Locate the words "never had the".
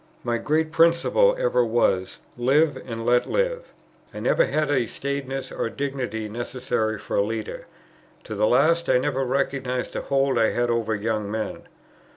4.19-4.87